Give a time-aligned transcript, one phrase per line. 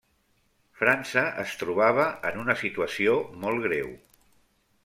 [0.79, 3.15] França es trobava en una situació
[3.45, 3.93] molt greu.